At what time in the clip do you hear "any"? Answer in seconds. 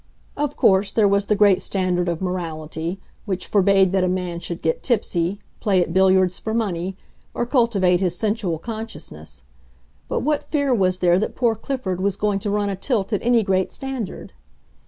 13.21-13.43